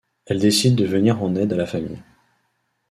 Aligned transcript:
Elle 0.25 0.39
décide 0.39 0.75
de 0.75 0.85
venir 0.85 1.21
en 1.21 1.35
aide 1.35 1.53
à 1.53 1.55
la 1.57 1.67
famille. 1.67 2.01